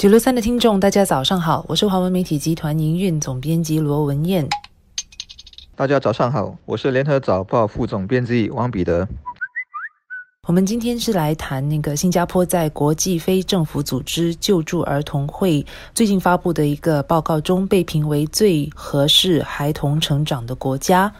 [0.00, 4.48] 九六三的听众，大家早上好，我是华文媒体集团营运总编辑罗文燕。
[5.76, 9.06] 大家早上好，我是联合早报副总编辑王彼得。
[10.48, 15.64] 我们今天是来谈那个新加坡在国际非政府组织救助儿童会
[15.94, 21.12] 最近发布的一个报告中被评为最合适孩童成长的国家。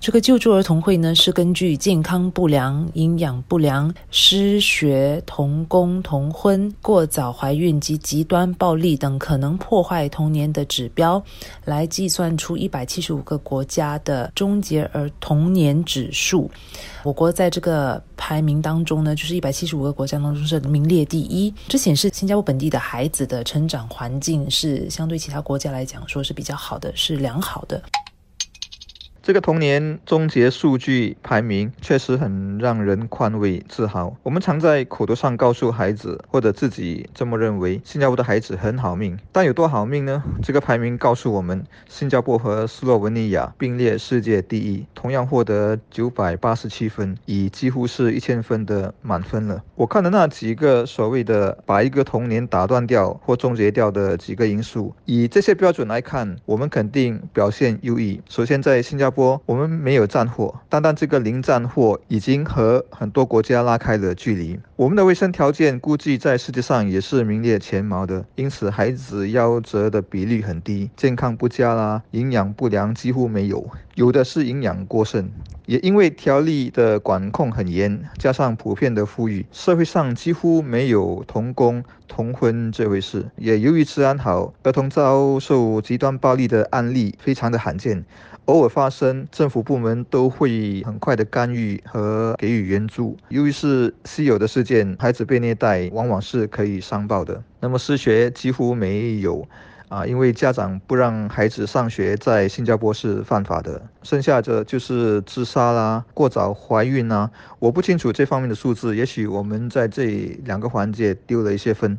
[0.00, 11.22] 这个救助儿童会呢，是根据健康不良、营养不良、失学、童工、童婚、过早怀孕及极端暴力等可能破坏童年的指标，
[11.66, 16.50] 来计算出一百七十五个国家的终结儿童年指数。
[17.02, 21.52] 我国在这个排名当中呢，就是一百七十五个国家当中是名列第一。
[21.68, 27.82] 这显示新加坡本地的孩子的成长环境是相对其他国家来讲说是比较好的，是良好的。
[29.30, 34.16] 这个童年终结数据排名确实很让人宽慰自豪。
[34.24, 39.16] 我们常在口头上告诉孩子，或者自己这么认为，新加坡的孩子很好命。
[39.30, 40.20] 但有多好命呢？
[40.42, 49.62] 这个排名告诉我们，新加坡和斯洛文尼亚并列世界第一，同样获得九百八十七分，已几乎是一千分的满分了。
[49.76, 58.20] 我看的那几个所谓的把一个童年打断掉或终结掉的几个因素，以这些标准来看，我们肯定表现优异。
[58.28, 64.58] 首先，在新加坡，我们没有战祸，单单这个零战祸已经和很多国家拉开了距离。
[64.76, 73.68] 我们的卫生条件估计在世界上也是名列前茅的，因此孩子夭折的比例很低，健康不佳啦，营养不良几乎没有，
[74.00, 75.30] 有的是营养过剩。
[75.66, 83.26] 也因为条例的管控很严，加上普遍的富裕，社会上几乎没有童工、童婚这回事。
[83.36, 88.02] 也由于治安好，儿童遭受极端暴力的案例非常的罕见。
[88.46, 93.18] 偶尔发生，政府部门都会很快的干预和给予援助。
[93.28, 97.44] 由于是稀有的事件，孩子被虐待往往是可以上报的。
[97.60, 99.46] 那么失学几乎没有，
[99.90, 103.82] 啊，因为家长不让孩子上学，在新加坡是犯法的。
[104.04, 107.28] 剩下的就是自杀啦、过早怀孕啦，
[107.58, 110.06] 我不清楚这方面的数字，也许我们在这
[110.44, 111.98] 两个环节丢了一些分。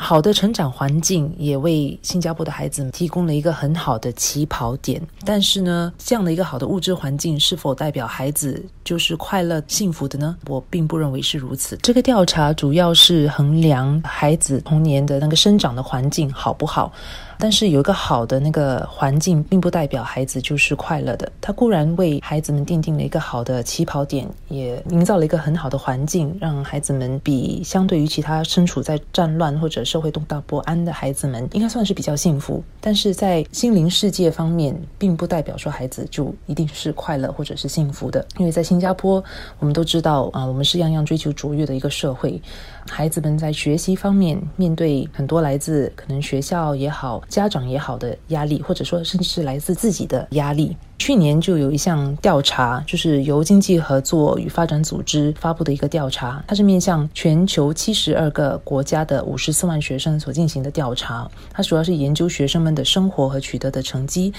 [0.00, 10.36] 好的成长环境也为新加坡的孩子提供了一个很好的起跑点，但是呢，这样的一个好的物质环境是否代表孩子就是快乐幸福的呢？
[10.46, 11.76] 我并不认为是如此。
[11.82, 16.92] 这个调查主要是衡量孩子童年的那个生长的环境好不好。
[17.38, 21.30] 但是有一个好的那个环境，并不代表孩子就是快乐的。
[21.40, 32.62] 他固然为孩子们奠定了一个好的起跑点，也营造了一个很好的环境，让孩子们比相对于其他身处在战乱或者社会动荡不安的孩子们，应该算是比较幸福。
[32.80, 38.26] 但是在心灵世界方面，并不代表说孩子就一定是快乐或者是幸福的。
[38.38, 39.22] 因为在新加坡，
[39.58, 42.40] 我们都知道啊，我们是样样追求卓越的一个社会。
[42.88, 50.76] 孩子们在学习方面面对很多来自可能学校也好、家长也好的压力，或者说甚至是来自自己的压力。
[50.98, 64.32] 去年就有一项调查，就是由经济合作与发展组织发布的一个调查，它是面向全球七十二个国家的五十四万学生所进行的调查，它主要是研究学生们的生活和取得的成绩。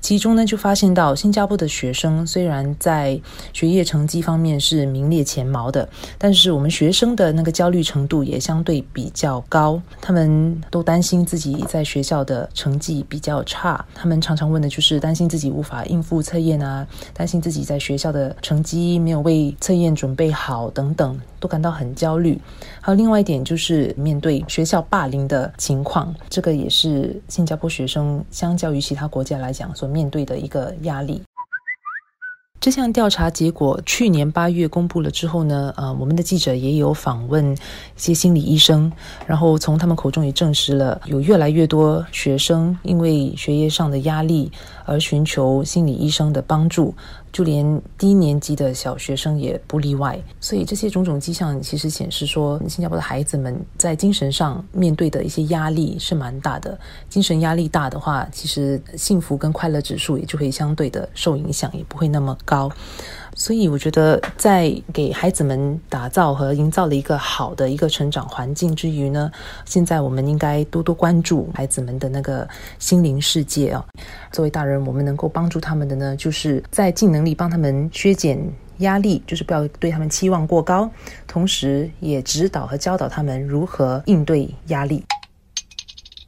[0.00, 3.20] 其中呢，就发现到新加坡的学生虽然在
[3.52, 9.80] 学业成绩方面是名列前茅的，但是我们学生的那个焦虑程度也相对比较高。
[10.00, 22.40] 他们都担心自己在学校的成绩比较差，他们常常问的就是担心自己无法应付测验啊，担心自己在学校的成绩没有为测验准备好等等，都感到很焦虑。
[22.80, 29.88] 还有另外一点就是面对学校霸凌的情况，这个也是新加坡学生相较于其他国家来讲所。
[29.88, 31.22] 面对的一个压力。
[32.60, 37.56] 这项调查结果去年八月公布了之后呢，呃，我们的记者也有访问一
[37.96, 38.92] 些心理医生，
[39.26, 44.52] 然后从他们口中也证实了，有越来越多学生因为学业上的压力
[44.84, 46.94] 而寻求心理医生的帮助。
[47.38, 56.76] 就连低年级的小学生也不例外，所以这些种种迹象其实显示说，新加坡的孩子们在精神上面对的一些压力是蛮大的。
[57.08, 62.68] 精神压力大的话，其实幸福跟快乐指数也就会相对的受影响，也不会那么高。
[63.38, 69.30] 所以我觉得，在给孩子们打造和营造了一个好的一个成长环境之余呢，
[69.64, 72.46] 现在我们应该多多关注孩子们的那个
[72.80, 73.86] 心灵世界啊。
[74.32, 78.36] 作为大人，我们能够帮助他们的呢，就是在尽能力帮他们削减
[78.78, 80.90] 压力，就是不要对他们期望过高，
[81.28, 85.04] 同时也指导和教导他们如何应对压力。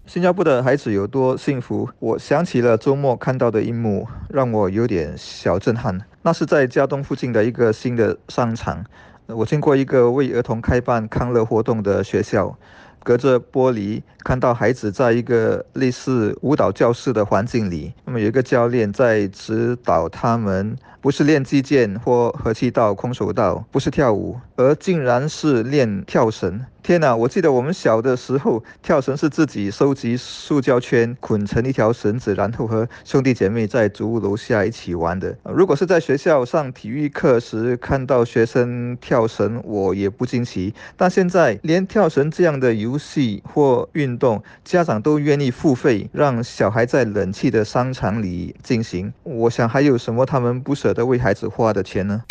[0.06, 1.88] 新加坡的孩子有多幸福？
[1.98, 6.00] 我想起了周末看到的一幕，让我有点小震撼。
[6.22, 8.84] 那是在家东附近的一个新的商场，
[9.26, 12.54] 我经过一个为儿童开办康乐活动的学校，
[13.02, 26.60] 隔着玻璃看到孩子在一个类似舞蹈教室的环境里，那么有一个教练在指导他们，不是练击剑或合气道、空手道，不是跳舞，而竟然是练跳绳。
[26.82, 27.14] 天哪！
[27.14, 35.36] 我记得我们小的时候跳绳是自己收集塑胶圈，捆成一条绳子，然后和兄弟姐妹在竹屋楼下一起玩的。
[35.44, 40.74] 如果是在学校上体育课时看到学生跳绳，我也不惊奇。
[40.96, 52.22] 但现在连跳绳这样的游戏或运动，家长都愿意付费让小孩在冷气的商场里进行，我想还有什么他们不舍得为孩子花的钱呢？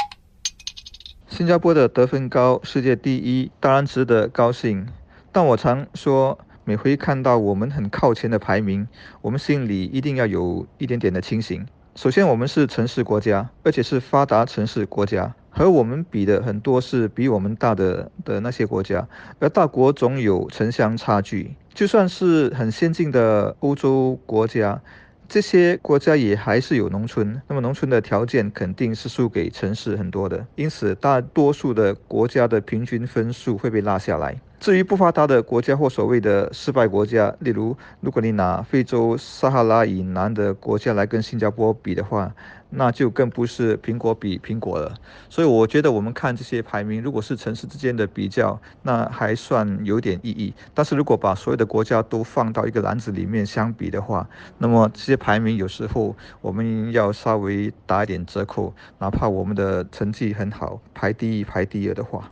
[1.29, 4.87] 新加坡的得分高，世界第一，当然值得高兴。
[5.31, 8.87] 但我常说，每回看到我们很靠前的排名，
[9.21, 11.65] 我们心里一定要有一点点的清醒。
[11.93, 21.55] 首先，我们是城市国家，而且是发达城市国家，和我们比的很多是比我们大的的那些国家，而大国总有城乡差距。
[21.75, 24.81] 就算是很先进的欧洲国家。
[25.29, 34.41] 这些国家也还是有农村，那么农村的条件肯定是输给城市很多的，因此大多数的国家的平均分数会被拉下来。
[34.59, 42.33] 至于不发达的国家或所谓的失败国家，例如，如果你拿非洲撒哈拉以南的国家来跟新加坡比的话，
[42.69, 44.93] 那就更不是苹果比苹果了。
[45.29, 50.53] 所以，我觉得我们看这些排名，如果是城市之间的比较，那还算有点意义。
[50.73, 54.27] 但是如果把所有的国家都放到一个篮子里面相比的话，
[54.57, 62.29] 那么这些排名有时候我们要稍微打一点折扣，哪怕我们的成绩很好，排第一、排第二的话。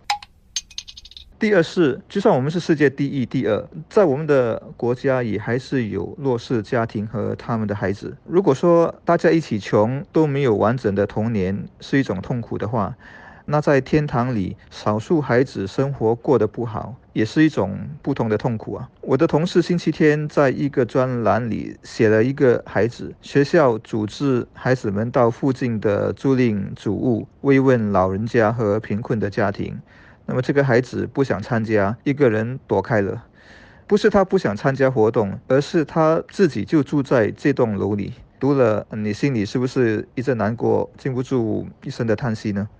[1.40, 8.18] 第二是，就算我们是世界第一、第二，在我们的国家也还是有弱势家庭和他们的孩子。
[8.26, 12.96] 如果说大家一起穷都没有完整的童年是一种痛苦的话，
[13.46, 18.90] 那在天堂里少数孩子生活过得不好也是一种不同的痛苦啊！
[19.02, 29.80] 我的同事星期天在一个专栏里写了一个孩子，学校组织孩子们到附近的租赁主屋慰问老人家和贫困的家庭。
[30.28, 33.24] 那么这个孩子不想参加，一个人躲开了。
[33.88, 38.14] 不是他不想参加活动，而是他自己就住在这栋楼里。
[38.38, 42.68] 读了，你心里是不是一阵难过，禁不住一声的叹息呢？